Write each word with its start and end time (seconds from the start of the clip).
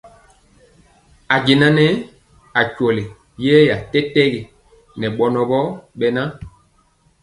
Y 1.33 1.35
jaŋa 1.45 1.67
nɛɛ 1.75 1.93
akweli 2.59 3.03
yeeya 3.43 3.75
tɛtɛgi 3.91 4.41
ŋɛ 4.99 5.07
bɔnɔ 5.17 5.41
wɔ 5.49 5.59
bn. 5.99 6.17